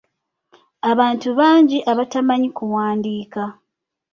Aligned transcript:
Abantu 0.91 1.29
bangi 1.39 1.77
abatamanyi 1.91 2.49
kuwandiika. 2.57 3.41